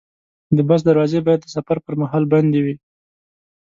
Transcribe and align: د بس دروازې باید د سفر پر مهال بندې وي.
د 0.57 0.59
بس 0.69 0.81
دروازې 0.89 1.19
باید 1.25 1.41
د 1.43 1.47
سفر 1.55 1.77
پر 1.85 1.93
مهال 2.01 2.23
بندې 2.33 2.59
وي. 2.65 2.75